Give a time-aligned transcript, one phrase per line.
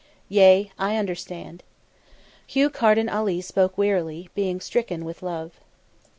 [0.29, 1.61] "Yea, I understand."
[2.47, 5.59] Hugh Carden Ali spoke wearily, being stricken with love.